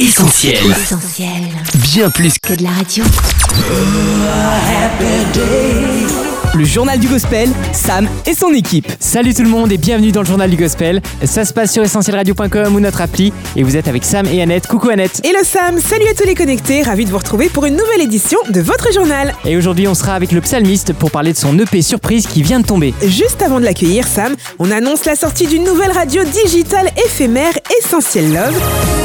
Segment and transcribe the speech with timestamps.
[0.00, 0.56] Essentiel.
[0.70, 1.28] Essentiel.
[1.74, 3.04] Bien plus que Que de la radio.
[6.54, 8.90] Le journal du gospel, Sam et son équipe.
[8.98, 11.02] Salut tout le monde et bienvenue dans le journal du gospel.
[11.24, 14.68] Ça se passe sur essentielradio.com ou notre appli et vous êtes avec Sam et Annette.
[14.68, 15.20] Coucou Annette.
[15.22, 18.38] Hello Sam, salut à tous les connectés, ravi de vous retrouver pour une nouvelle édition
[18.48, 19.34] de votre journal.
[19.44, 22.60] Et aujourd'hui on sera avec le psalmiste pour parler de son EP surprise qui vient
[22.60, 22.94] de tomber.
[23.04, 28.32] Juste avant de l'accueillir, Sam, on annonce la sortie d'une nouvelle radio digitale éphémère Essentiel
[28.32, 28.99] Love.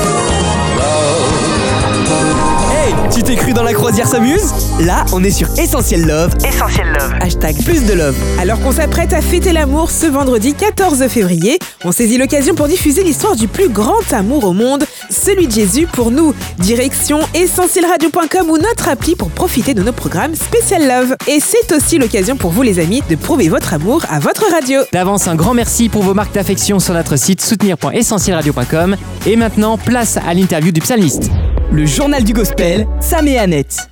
[3.12, 6.34] Tu t'es cru dans la croisière s'amuse Là, on est sur Essentiel Love.
[6.48, 7.14] Essentiel Love.
[7.22, 8.16] Hashtag plus de love.
[8.40, 13.04] Alors qu'on s'apprête à fêter l'amour ce vendredi 14 février, on saisit l'occasion pour diffuser
[13.04, 16.34] l'histoire du plus grand amour au monde, celui de Jésus pour nous.
[16.60, 21.16] Direction essentielradio.com ou notre appli pour profiter de nos programmes Spécial Love.
[21.28, 24.82] Et c'est aussi l'occasion pour vous les amis de prouver votre amour à votre radio.
[24.92, 28.98] D'avance un grand merci pour vos marques d'affection sur notre site soutenir.essentielradio.com.
[29.26, 31.32] Et maintenant, place à l'interview du psalmiste.
[31.72, 33.90] Le journal du gospel, Sam et Annette.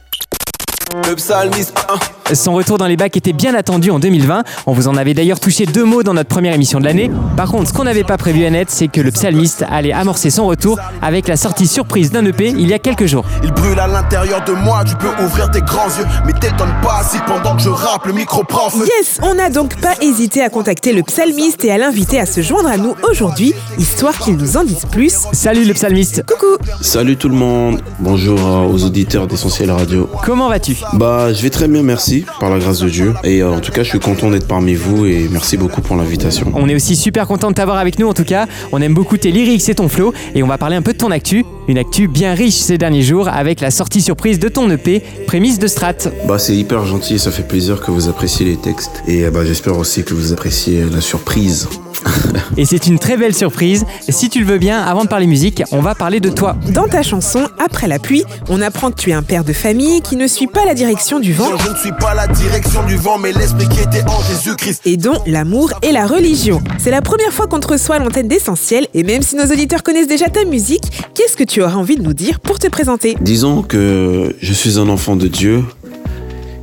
[1.07, 1.97] Le psalmiste, hein.
[2.31, 4.43] Son retour dans les bacs était bien attendu en 2020.
[4.65, 7.11] On vous en avait d'ailleurs touché deux mots dans notre première émission de l'année.
[7.35, 10.47] Par contre, ce qu'on n'avait pas prévu Annette, c'est que le psalmiste allait amorcer son
[10.47, 13.25] retour avec la sortie surprise d'un EP il y a quelques jours.
[13.43, 14.83] il brûle à l'intérieur de moi.
[14.87, 18.13] Tu peux ouvrir tes grands yeux, mais t'étonne pas si pendant que je rappe, le
[18.13, 18.69] micro prend.
[18.73, 22.41] Yes, on n'a donc pas hésité à contacter le psalmiste et à l'inviter à se
[22.41, 25.13] joindre à nous aujourd'hui, histoire qu'il nous en dise plus.
[25.33, 26.23] Salut le psalmiste.
[26.25, 28.39] Coucou Salut tout le monde, bonjour
[28.71, 30.09] aux auditeurs d'Essentiel Radio.
[30.25, 30.77] Comment vas-tu?
[30.93, 33.13] Bah, je vais très bien, merci, par la grâce de Dieu.
[33.23, 35.95] Et euh, en tout cas, je suis content d'être parmi vous et merci beaucoup pour
[35.95, 36.51] l'invitation.
[36.55, 38.47] On est aussi super content de t'avoir avec nous en tout cas.
[38.71, 40.97] On aime beaucoup tes lyrics et ton flow et on va parler un peu de
[40.97, 41.45] ton actu.
[41.67, 45.59] Une actu bien riche ces derniers jours avec la sortie surprise de ton EP, Prémisse
[45.59, 46.09] de Strat.
[46.27, 49.03] Bah, c'est hyper gentil et ça fait plaisir que vous appréciez les textes.
[49.07, 51.67] Et euh, bah, j'espère aussi que vous appréciez la surprise.
[52.57, 53.85] Et c'est une très belle surprise.
[54.09, 56.55] Si tu le veux bien, avant de parler musique, on va parler de toi.
[56.69, 60.01] Dans ta chanson, Après la pluie, on apprend que tu es un père de famille
[60.01, 62.95] qui ne suit pas la direction du vent Je ne suis pas la direction du
[62.97, 64.81] vent, mais l'esprit qui était en Jésus-Christ.
[64.85, 66.61] et dont l'amour et la religion.
[66.77, 69.81] C'est la première fois qu'on te reçoit à l'antenne d'Essentiel et même si nos auditeurs
[69.83, 70.83] connaissent déjà ta musique,
[71.15, 73.15] qu'est-ce que tu auras envie de nous dire pour te présenter?
[73.21, 75.63] Disons que je suis un enfant de Dieu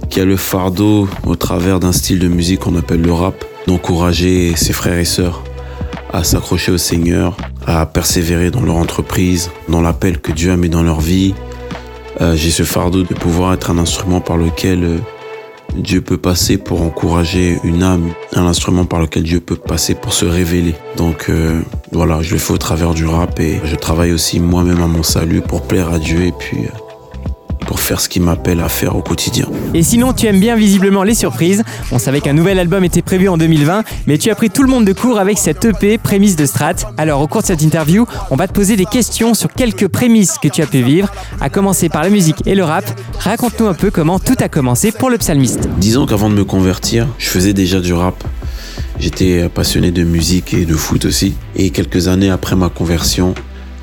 [0.09, 4.55] qui a le fardeau, au travers d'un style de musique qu'on appelle le rap, d'encourager
[4.57, 5.43] ses frères et sœurs
[6.13, 10.69] à s'accrocher au Seigneur, à persévérer dans leur entreprise, dans l'appel que Dieu a mis
[10.69, 11.35] dans leur vie.
[12.21, 14.99] Euh, J'ai ce fardeau de pouvoir être un instrument par lequel euh,
[15.77, 20.13] Dieu peut passer pour encourager une âme, un instrument par lequel Dieu peut passer pour
[20.13, 20.75] se révéler.
[20.97, 21.61] Donc euh,
[21.93, 25.05] voilà, je le fais au travers du rap et je travaille aussi moi-même à mon
[25.05, 26.59] salut pour plaire à Dieu et puis
[27.71, 29.47] pour faire ce qu'il m'appelle à faire au quotidien.
[29.75, 31.63] Et sinon, tu aimes bien visiblement les surprises.
[31.93, 34.69] On savait qu'un nouvel album était prévu en 2020, mais tu as pris tout le
[34.69, 36.75] monde de court avec cette EP Prémisse de Strat.
[36.99, 40.39] Alors, au cours de cette interview, on va te poser des questions sur quelques prémices
[40.43, 42.85] que tu as pu vivre, à commencer par la musique et le rap.
[43.21, 45.69] Raconte-nous un peu comment tout a commencé pour le psalmiste.
[45.79, 48.25] Disons qu'avant de me convertir, je faisais déjà du rap.
[48.99, 51.35] J'étais passionné de musique et de foot aussi.
[51.55, 53.33] Et quelques années après ma conversion,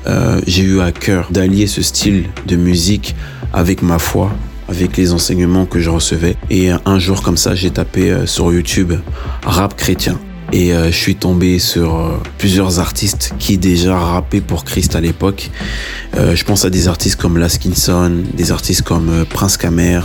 [0.06, 3.14] euh, j'ai eu à cœur d'allier ce style de musique
[3.52, 4.30] avec ma foi,
[4.68, 6.36] avec les enseignements que je recevais.
[6.50, 8.94] Et un jour comme ça, j'ai tapé euh, sur YouTube
[9.44, 10.18] rap chrétien.
[10.50, 15.00] Et euh, je suis tombé sur euh, plusieurs artistes qui déjà rappaient pour Christ à
[15.00, 15.50] l'époque.
[16.16, 20.00] Euh, je pense à des artistes comme Laskinson, des artistes comme euh, Prince Kamer,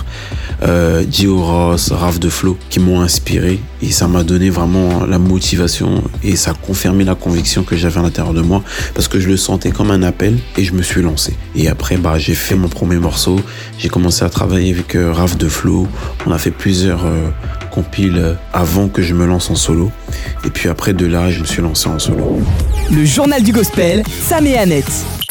[0.63, 3.59] euh, Gio Ross, Raph de Flo, qui m'ont inspiré.
[3.83, 7.99] Et ça m'a donné vraiment la motivation et ça a confirmé la conviction que j'avais
[7.99, 8.63] à l'intérieur de moi
[8.93, 11.35] parce que je le sentais comme un appel et je me suis lancé.
[11.53, 13.41] Et après, bah, j'ai fait mon premier morceau.
[13.77, 15.85] J'ai commencé à travailler avec euh, Raph de Flo.
[16.25, 17.27] On a fait plusieurs euh,
[17.71, 19.91] compiles euh, avant que je me lance en solo.
[20.45, 22.39] Et puis après de là, je me suis lancé en solo.
[22.89, 25.22] Le journal du gospel, Sam et Annette.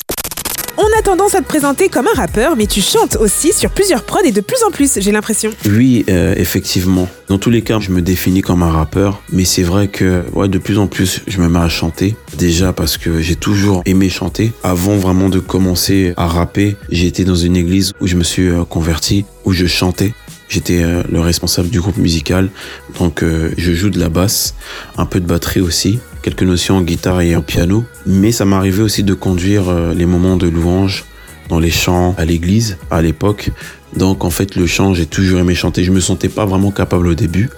[0.85, 4.03] On a tendance à te présenter comme un rappeur, mais tu chantes aussi sur plusieurs
[4.03, 5.53] prods et de plus en plus, j'ai l'impression.
[5.65, 7.09] Oui, euh, effectivement.
[7.29, 10.49] Dans tous les cas, je me définis comme un rappeur, mais c'est vrai que ouais,
[10.49, 12.17] de plus en plus, je me mets à chanter.
[12.37, 14.51] Déjà parce que j'ai toujours aimé chanter.
[14.65, 18.49] Avant vraiment de commencer à rapper, j'ai été dans une église où je me suis
[18.49, 20.13] euh, converti, où je chantais.
[20.49, 22.51] J'étais euh, le responsable du groupe musical,
[22.99, 23.23] donc
[23.57, 24.57] je joue de la basse,
[24.99, 27.85] un peu de batterie aussi, quelques notions en guitare et en piano.
[28.07, 31.05] Mais ça m'arrivait aussi de conduire euh, les moments de louange
[31.49, 33.51] dans les chants à l'église à l'époque.
[33.97, 35.85] Donc en fait le chant, j'ai toujours aimé chanter.
[35.85, 37.51] Je me sentais pas vraiment capable au début,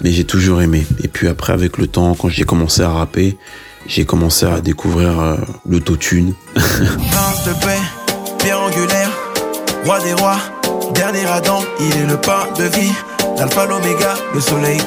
[0.00, 0.86] mais j'ai toujours aimé.
[1.04, 3.36] Et puis après avec le temps, quand j'ai commencé à rapper,
[3.86, 5.38] j'ai commencé à découvrir
[5.68, 6.34] l'autotune.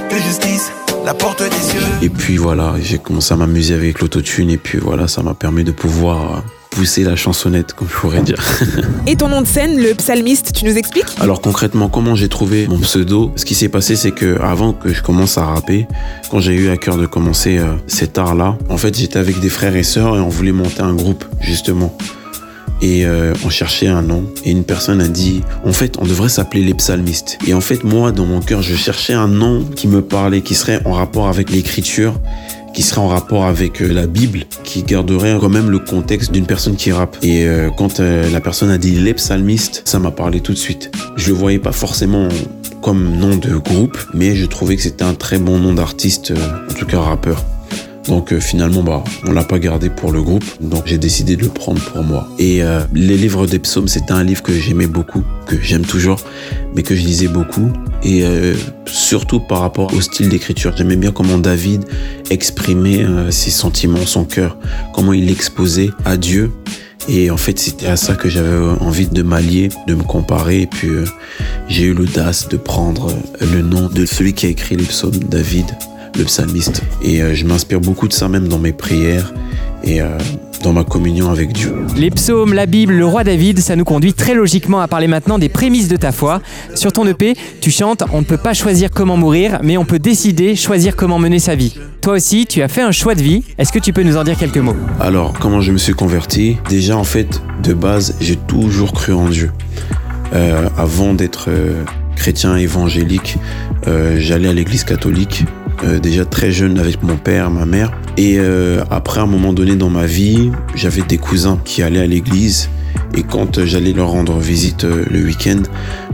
[0.09, 0.71] Prince
[1.05, 1.79] la porte des cieux.
[2.01, 5.63] Et puis voilà, j'ai commencé à m'amuser avec l'autotune et puis voilà, ça m'a permis
[5.63, 8.41] de pouvoir pousser la chansonnette, comme je pourrais dire.
[9.07, 11.07] Et ton nom de scène, le psalmiste, tu nous expliques?
[11.19, 13.33] Alors concrètement, comment j'ai trouvé mon pseudo?
[13.35, 15.85] Ce qui s'est passé, c'est que avant que je commence à rapper,
[16.29, 19.49] quand j'ai eu à cœur de commencer euh, cet art-là, en fait, j'étais avec des
[19.49, 21.95] frères et sœurs et on voulait monter un groupe, justement.
[22.81, 24.23] Et euh, on cherchait un nom.
[24.43, 27.37] Et une personne a dit, en fait, on devrait s'appeler les psalmistes.
[27.47, 30.55] Et en fait, moi, dans mon cœur, je cherchais un nom qui me parlait, qui
[30.55, 32.13] serait en rapport avec l'écriture
[32.73, 36.45] qui serait en rapport avec euh, la Bible, qui garderait quand même le contexte d'une
[36.45, 37.17] personne qui rappe.
[37.21, 40.89] Et euh, quand la personne a dit les psalmistes, ça m'a parlé tout de suite.
[41.17, 42.29] Je le voyais pas forcément
[42.81, 46.33] comme nom de groupe, mais je trouvais que c'était un très bon nom d'artiste,
[46.69, 47.43] en tout cas rappeur.
[48.07, 51.49] Donc finalement, bah, on l'a pas gardé pour le groupe, donc j'ai décidé de le
[51.49, 52.27] prendre pour moi.
[52.39, 52.61] Et
[52.93, 56.17] les livres des psaumes, c'était un livre que j'aimais beaucoup, que j'aime toujours,
[56.75, 57.71] mais que je lisais beaucoup
[58.03, 58.55] et euh,
[58.85, 60.73] surtout par rapport au style d'écriture.
[60.75, 61.85] J'aimais bien comment David
[62.29, 64.57] exprimait euh, ses sentiments, son cœur,
[64.93, 66.51] comment il l'exposait à Dieu.
[67.09, 70.61] Et en fait, c'était à ça que j'avais envie de m'allier, de me comparer.
[70.61, 71.05] Et puis, euh,
[71.67, 73.11] j'ai eu l'audace de prendre
[73.41, 75.65] le nom de celui qui a écrit les psaumes, David,
[76.17, 76.81] le psalmiste.
[77.01, 79.33] Et je m'inspire beaucoup de ça même dans mes prières.
[79.83, 79.99] Et
[80.61, 81.73] dans ma communion avec Dieu.
[81.95, 85.39] Les psaumes, la Bible, le roi David, ça nous conduit très logiquement à parler maintenant
[85.39, 86.41] des prémices de ta foi.
[86.75, 89.99] Sur ton EP, tu chantes On ne peut pas choisir comment mourir, mais on peut
[89.99, 91.75] décider, choisir comment mener sa vie.
[92.01, 93.43] Toi aussi, tu as fait un choix de vie.
[93.57, 94.75] Est-ce que tu peux nous en dire quelques mots?
[94.99, 96.57] Alors, comment je me suis converti?
[96.69, 99.51] Déjà, en fait, de base, j'ai toujours cru en Dieu.
[100.33, 101.83] Euh, avant d'être euh,
[102.21, 103.39] chrétien évangélique,
[103.87, 105.43] euh, j'allais à l'église catholique
[105.83, 107.91] euh, déjà très jeune avec mon père, ma mère.
[108.15, 112.05] Et euh, après, un moment donné dans ma vie, j'avais des cousins qui allaient à
[112.05, 112.69] l'église.
[113.17, 115.63] Et quand j'allais leur rendre visite le week-end,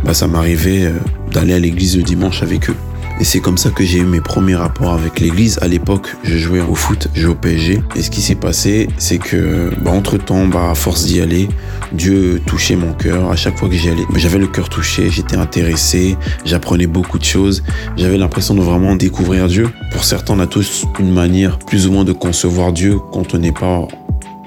[0.05, 0.93] bah, ça m'arrivait
[1.33, 2.75] d'aller à l'église le dimanche avec eux.
[3.19, 5.57] Et c'est comme ça que j'ai eu mes premiers rapports avec l'église.
[5.63, 7.81] À l'époque, je jouais au foot, je jouais au PSG.
[7.95, 11.49] Et ce qui s'est passé, c'est que, bah, entre temps, bah, à force d'y aller,
[11.93, 13.31] Dieu touchait mon cœur.
[13.31, 16.15] À chaque fois que j'y allais, bah, j'avais le cœur touché, j'étais intéressé,
[16.45, 17.63] j'apprenais beaucoup de choses.
[17.97, 19.67] J'avais l'impression de vraiment découvrir Dieu.
[19.91, 23.39] Pour certains, on a tous une manière plus ou moins de concevoir Dieu quand on
[23.39, 23.87] n'est pas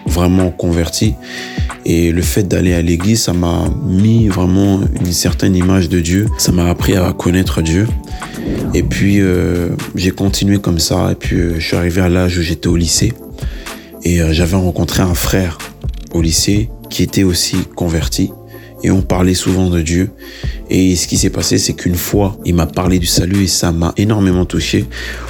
[0.06, 1.16] vraiment converti.
[1.87, 6.27] Et le fait d'aller à l'église, ça m'a mis vraiment une certaine image de Dieu.
[6.38, 7.87] Ça m'a appris à connaître Dieu.
[8.75, 11.12] Et puis, euh, j'ai continué comme ça.
[11.12, 13.12] Et puis, euh, je suis arrivé à l'âge où j'étais au lycée.
[14.03, 15.59] Et euh, j'avais rencontré un frère
[16.12, 18.31] au lycée qui était aussi converti.
[18.83, 20.11] Et on parlait souvent de Dieu.
[20.71, 23.73] Et ce qui s'est passé, c'est qu'une fois, il m'a parlé du salut et ça
[23.73, 24.87] m'a énormément touché.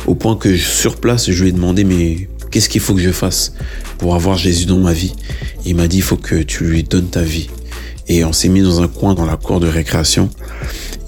[0.07, 3.13] Au point que sur place, je lui ai demandé, mais qu'est-ce qu'il faut que je
[3.13, 3.55] fasse
[3.99, 5.15] pour avoir Jésus dans ma vie?
[5.65, 7.49] Il m'a dit, il faut que tu lui donnes ta vie.
[8.09, 10.31] Et on s'est mis dans un coin dans la cour de récréation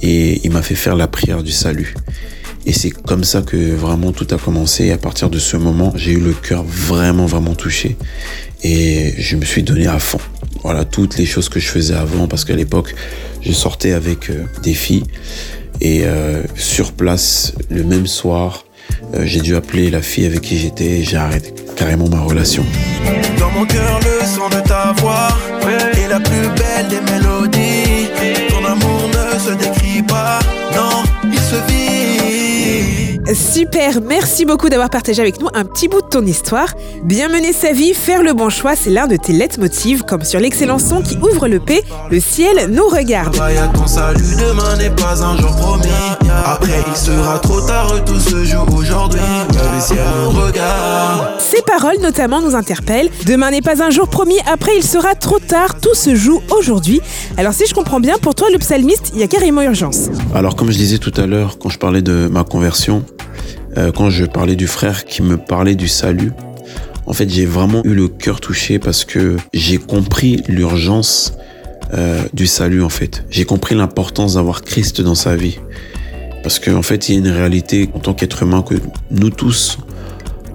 [0.02, 1.94] et il m'a fait faire la prière du salut.
[2.64, 4.84] Et c'est comme ça que vraiment tout a commencé.
[4.86, 7.96] Et à partir de ce moment, j'ai eu le cœur vraiment, vraiment touché.
[8.62, 10.20] Et je me suis donné à fond.
[10.62, 12.94] Voilà, toutes les choses que je faisais avant, parce qu'à l'époque,
[13.40, 15.02] je sortais avec euh, des filles.
[15.80, 18.64] Et euh, sur place, le même soir,
[19.20, 22.64] j'ai dû appeler la fille avec qui j'étais et j'ai arrêté carrément ma relation.
[23.38, 25.28] Dans mon cœur, le son de ta voix
[25.94, 28.08] est la plus belle des mélodies.
[28.48, 30.38] Ton amour ne se décrit pas,
[30.74, 31.82] non, il se vit.
[33.34, 36.74] Super, merci beaucoup d'avoir partagé avec nous un petit bout de ton histoire.
[37.04, 40.38] Bien mener sa vie, faire le bon choix, c'est l'un de tes leitmotivs, comme sur
[40.38, 43.32] l'excellent son qui ouvre le P, le ciel nous regarde.
[43.32, 45.88] Travaille à ton salut, demain n'est pas un jour promis.
[46.44, 46.61] Après,
[46.92, 49.20] il sera trop tard, tout se joue aujourd'hui.
[49.74, 51.40] Le ciel nous regarde.
[51.40, 53.08] Ces paroles notamment nous interpellent.
[53.26, 57.00] Demain n'est pas un jour promis, après il sera trop tard, tout se joue aujourd'hui.
[57.38, 60.10] Alors si je comprends bien, pour toi le psalmiste, il y a carrément urgence.
[60.34, 63.04] Alors comme je disais tout à l'heure, quand je parlais de ma conversion,
[63.78, 66.32] euh, quand je parlais du frère qui me parlait du salut,
[67.06, 71.32] en fait j'ai vraiment eu le cœur touché parce que j'ai compris l'urgence
[71.94, 73.24] euh, du salut en fait.
[73.30, 75.58] J'ai compris l'importance d'avoir Christ dans sa vie.
[76.42, 78.74] Parce qu'en fait, il y a une réalité en tant qu'être humain que
[79.10, 79.78] nous tous,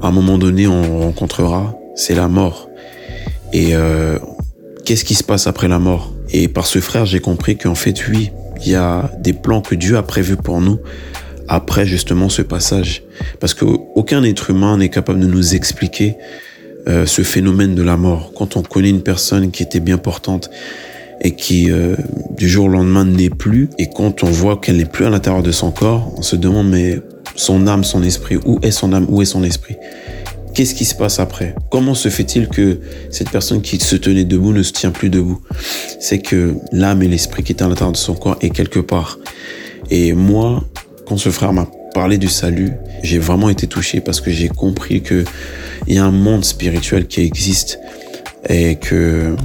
[0.02, 2.70] à un moment donné, on rencontrera, c'est la mort.
[3.54, 4.20] Et euh,
[4.86, 6.14] qu'est-ce qui se passe après la mort?
[6.32, 8.32] Et par ce frère, j'ai compris qu'en fait, oui,
[8.66, 10.80] il y a des plans que Dieu a prévus pour nous
[11.48, 13.04] après justement ce passage.
[13.40, 16.18] Parce qu'aucun être humain n'est capable de nous expliquer
[16.88, 18.32] euh, ce phénomène de la mort.
[18.36, 20.50] Quand on connaît une personne qui était bien portante
[21.22, 21.96] et qui euh,
[22.38, 25.44] du jour au lendemain n'est plus, et quand on voit qu'elle n'est plus à l'intérieur
[25.44, 27.00] de son corps, on se demande mais
[27.36, 29.76] son âme, son esprit, où est son âme, où est son esprit?
[30.54, 31.54] Qu'est-ce qui se passe après?
[31.70, 32.80] Comment se fait-il que
[33.12, 35.40] cette personne qui se tenait debout ne se tient plus debout?
[36.00, 39.20] C'est que l'âme et l'esprit qui étaient à l'intérieur de son corps est quelque part.
[39.92, 40.64] Et moi,
[41.06, 42.72] quand ce frère m'a parlé du salut,
[43.04, 45.26] j'ai vraiment été touché parce que j'ai compris que
[45.86, 47.80] il y a un monde spirituel qui existe
[48.50, 49.36] et que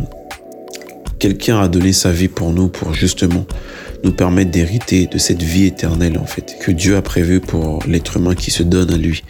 [1.22, 3.46] quelqu'un a donné sa vie pour nous, pour justement
[4.02, 8.16] nous permettre d'hériter de cette vie éternelle en fait, que Dieu a prévu pour l'être
[8.16, 9.22] humain qui se donne à lui.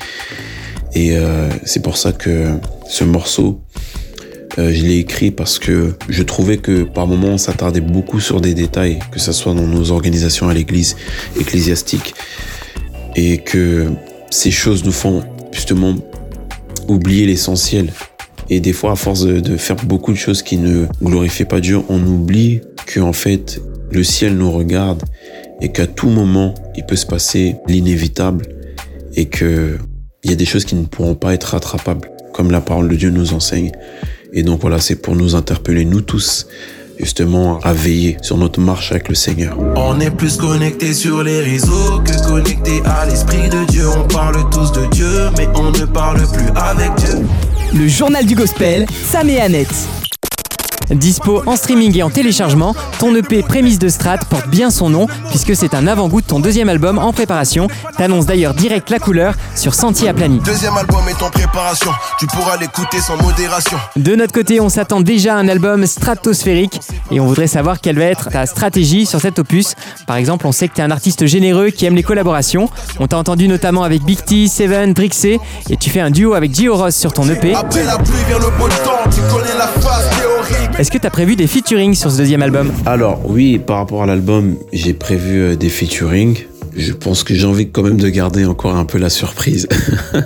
[0.95, 2.47] Et euh, c'est pour ça que
[2.89, 3.61] ce morceau,
[4.59, 8.41] euh, je l'ai écrit parce que je trouvais que par moments on s'attardait beaucoup sur
[8.41, 10.97] des détails, que ce soit dans nos organisations à l'église
[11.39, 12.15] ecclésiastique,
[13.17, 13.89] et que
[14.31, 15.23] ces choses nous font
[15.53, 15.95] justement
[16.89, 17.93] oublier l'essentiel.
[18.55, 21.79] Et des fois, à force de, faire beaucoup de choses qui ne glorifient pas Dieu,
[21.89, 25.03] on oublie que en fait le ciel nous regarde
[25.63, 28.45] et qu'à tout moment il peut se passer l'inévitable
[29.15, 29.79] et que
[30.23, 32.95] il y a des choses qui ne pourront pas être rattrapables, comme la parole de
[32.95, 33.73] Dieu nous enseigne.
[34.35, 36.47] Et donc voilà, c'est pour nous interpeller, nous tous,
[36.99, 39.57] justement, à veiller sur notre marche avec le Seigneur.
[39.77, 43.87] On est plus connecté sur les réseaux que connecté à l'Esprit de Dieu.
[43.89, 47.27] On parle tous de Dieu, mais on ne parle plus avec Dieu.
[47.75, 50.02] Le journal du gospel, Sam et Annette.
[50.91, 55.07] Dispo en streaming et en téléchargement, ton EP Prémisse de Strat porte bien son nom
[55.31, 57.69] puisque c'est un avant-goût de ton deuxième album en préparation.
[57.97, 60.41] T'annonces d'ailleurs direct la couleur sur Sentier Aplani.
[60.41, 63.79] Deuxième album est en préparation, tu pourras l'écouter sans modération.
[63.97, 67.99] De notre côté, on s'attend déjà à un album stratosphérique et on voudrait savoir quelle
[67.99, 69.75] va être ta stratégie sur cet opus.
[70.07, 72.69] Par exemple, on sait que tu es un artiste généreux qui aime les collaborations.
[72.99, 76.55] On t'a entendu notamment avec Big T, Seven, Drixé et tu fais un duo avec
[76.55, 77.55] Gio Ross sur ton EP.
[77.55, 79.82] Après la pluie vient le beau temps, tu connais la phase théorique.
[80.79, 82.73] Est-ce que tu as prévu des featuring sur ce deuxième album?
[82.87, 86.39] Alors oui, par rapport à l'album, j'ai prévu euh, des featuring.
[86.75, 89.69] Je pense que j'ai envie quand même de garder encore un peu la surprise.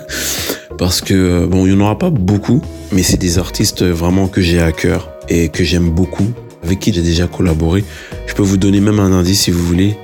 [0.78, 2.62] Parce que, euh, bon, il n'y en aura pas beaucoup,
[2.92, 6.30] mais c'est des artistes vraiment que j'ai à cœur et que j'aime beaucoup,
[6.62, 7.84] avec qui j'ai déjà collaboré.
[8.26, 9.96] Je peux vous donner même un indice si vous voulez.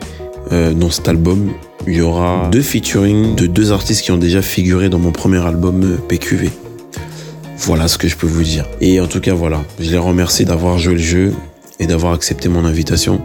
[0.51, 1.53] Euh, dans cet album,
[1.87, 5.39] il y aura deux featuring de deux artistes qui ont déjà figuré dans mon premier
[5.39, 6.51] album euh, PQV.
[7.65, 8.67] Voilà ce que je peux vous dire.
[8.81, 11.33] Et en tout cas, voilà, je les remercie d'avoir joué le jeu
[11.79, 13.21] et d'avoir accepté mon invitation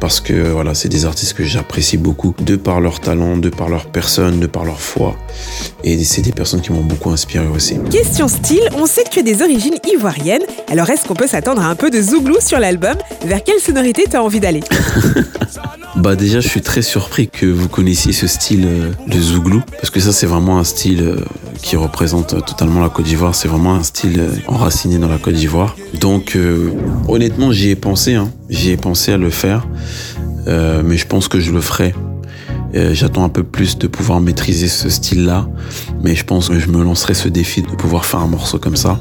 [0.00, 3.68] parce que voilà, c'est des artistes que j'apprécie beaucoup de par leur talent, de par
[3.68, 5.16] leur personne, de par leur foi.
[5.84, 7.78] Et c'est des personnes qui m'ont beaucoup inspiré aussi.
[7.90, 11.62] Question style, on sait que tu as des origines ivoiriennes, alors est-ce qu'on peut s'attendre
[11.62, 12.96] à un peu de zouglou sur l'album?
[13.24, 14.62] Vers quelle sonorité t'as envie d'aller?
[15.96, 19.62] Bah déjà, je suis très surpris que vous connaissiez ce style euh, de zouglou.
[19.80, 21.20] Parce que ça c'est vraiment un style euh,
[21.62, 25.18] qui représente euh, totalement la Côte d'Ivoire, c'est vraiment un style euh, enraciné dans la
[25.18, 25.76] Côte d'Ivoire.
[26.00, 26.72] Donc euh,
[27.08, 28.30] honnêtement, j'y ai pensé hein.
[28.48, 29.66] J'y ai pensé à le faire.
[30.48, 31.92] Mais je pense que je le ferai.
[32.72, 35.48] J'attends un peu plus de pouvoir maîtriser ce style-là,
[36.04, 38.76] mais je pense que je me lancerai ce défi de pouvoir faire un morceau comme
[38.76, 39.00] ça.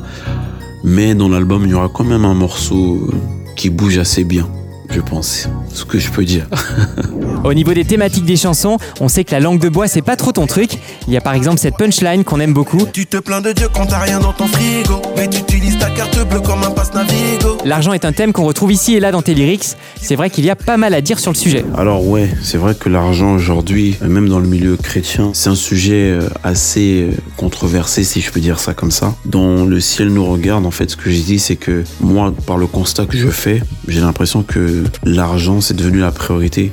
[0.83, 3.12] Mais dans l'album, il y aura quand même un morceau
[3.55, 4.50] qui bouge assez bien,
[4.89, 5.47] je pense.
[5.71, 6.47] Ce que je peux dire.
[7.46, 10.16] Au niveau des thématiques des chansons, on sait que la langue de bois c'est pas
[10.16, 10.80] trop ton truc.
[11.08, 12.88] Il y a par exemple cette punchline qu'on aime beaucoup.
[12.92, 15.92] Tu te plains de Dieu quand t'as rien dans ton frigo, mais tu utilises ta
[15.92, 17.60] carte bleue comme un passe Navigo.
[17.64, 19.75] L'argent est un thème qu'on retrouve ici et là dans tes lyrics.
[20.02, 21.64] C'est vrai qu'il y a pas mal à dire sur le sujet.
[21.78, 26.14] Alors ouais, c'est vrai que l'argent aujourd'hui, même dans le milieu chrétien, c'est un sujet
[26.14, 29.14] euh, assez euh, controversé, si je peux dire ça comme ça.
[29.25, 32.58] Dans le ciel nous regarde, en fait, ce que je dis, c'est que moi, par
[32.58, 36.72] le constat que je fais, j'ai l'impression que l'argent, c'est devenu la priorité.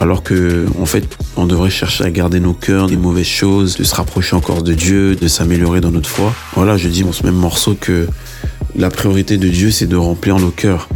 [0.00, 1.04] Alors que, en fait,
[1.36, 4.74] on devrait chercher à garder nos cœurs des mauvaises choses, de se rapprocher encore de
[4.74, 6.34] Dieu, de s'améliorer dans notre foi.
[6.54, 8.08] Voilà, je dis dans ce même morceau que
[8.76, 10.88] la priorité de Dieu, c'est de remplir nos cœurs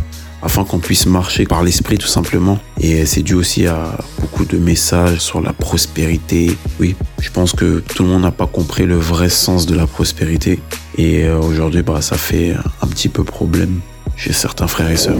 [0.42, 2.58] afin qu'on puisse marcher par l'esprit tout simplement.
[2.80, 6.56] Et c'est dû aussi à beaucoup de messages sur la prospérité.
[6.80, 9.86] Oui, je pense que tout le monde n'a pas compris le vrai sens de la
[9.86, 10.60] prospérité.
[10.96, 13.80] Et euh, aujourd'hui, bah, ça fait un petit peu problème
[14.16, 15.18] chez certains frères et sœurs.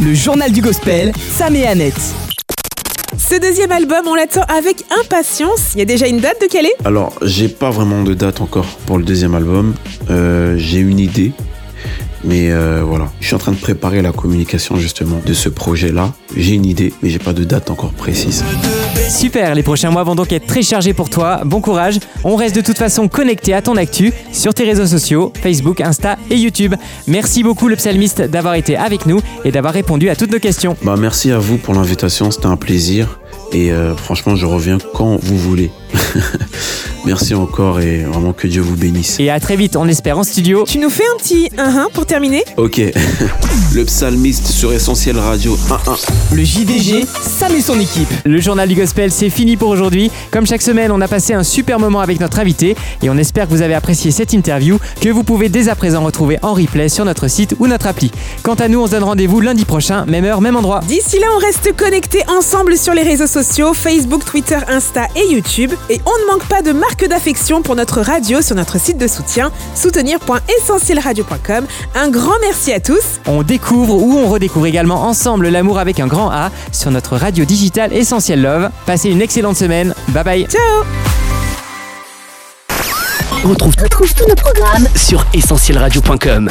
[0.00, 2.14] Le journal du gospel, Sam et Annette.
[3.18, 5.72] Ce deuxième album, on l'attend avec impatience.
[5.74, 6.74] Il y a déjà une date de quelle est?
[6.84, 9.74] Alors, j'ai pas vraiment de date encore pour le deuxième album.
[10.08, 11.32] Euh, j'ai une idée.
[12.24, 16.12] Mais euh, voilà, je suis en train de préparer la communication justement de ce projet-là.
[16.36, 18.44] J'ai une idée, mais j'ai pas de date encore précise.
[19.08, 21.40] Super, les prochains mois vont donc être très chargés pour toi.
[21.44, 21.98] Bon courage.
[22.24, 26.18] On reste de toute façon connecté à ton actu sur tes réseaux sociaux, Facebook, Insta
[26.30, 26.74] et YouTube.
[27.06, 30.76] Merci beaucoup le psalmiste d'avoir été avec nous et d'avoir répondu à toutes nos questions.
[30.82, 33.18] Bah merci à vous pour l'invitation, c'était un plaisir.
[33.52, 35.70] Et euh, franchement, je reviens quand vous voulez.
[37.08, 39.18] merci encore et vraiment que Dieu vous bénisse.
[39.18, 40.64] Et à très vite, on espère en studio.
[40.66, 42.82] Tu nous fais un petit 1-1 pour terminer Ok.
[43.74, 46.06] Le psalmiste sur Essentiel Radio 1-1.
[46.34, 48.08] Le JDG, Sam et son équipe.
[48.26, 50.10] Le journal du gospel, c'est fini pour aujourd'hui.
[50.30, 53.46] Comme chaque semaine, on a passé un super moment avec notre invité et on espère
[53.46, 56.90] que vous avez apprécié cette interview que vous pouvez dès à présent retrouver en replay
[56.90, 58.10] sur notre site ou notre appli.
[58.42, 60.80] Quant à nous, on se donne rendez-vous lundi prochain, même heure, même endroit.
[60.86, 65.72] D'ici là, on reste connectés ensemble sur les réseaux sociaux Facebook, Twitter, Insta et YouTube.
[65.88, 69.06] Et on ne manque pas de marque d'affection pour notre radio sur notre site de
[69.06, 71.66] soutien, soutenir.essentielradio.com.
[71.94, 73.20] Un grand merci à tous.
[73.26, 77.44] On découvre ou on redécouvre également ensemble l'amour avec un grand A sur notre radio
[77.44, 78.70] digitale Essentiel Love.
[78.86, 79.94] Passez une excellente semaine.
[80.08, 80.46] Bye bye.
[80.48, 80.60] Ciao
[83.44, 86.50] On retrouve, tous nos programmes sur essentielradio.com.